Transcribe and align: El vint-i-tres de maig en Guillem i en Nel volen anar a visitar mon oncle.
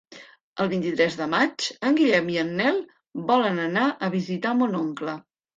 El 0.63 0.69
vint-i-tres 0.71 1.17
de 1.19 1.27
maig 1.33 1.67
en 1.89 1.99
Guillem 2.01 2.33
i 2.37 2.39
en 2.45 2.51
Nel 2.63 2.81
volen 3.29 3.63
anar 3.69 3.85
a 4.09 4.11
visitar 4.19 4.57
mon 4.65 4.79
oncle. 4.85 5.19